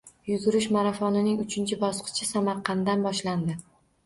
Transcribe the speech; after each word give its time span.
Yugurish 0.27 0.67
marafonining 0.77 1.37
uchinchi 1.43 1.77
bosqichi 1.83 2.29
Samarqanddan 2.31 3.05
boshlandi 3.11 3.61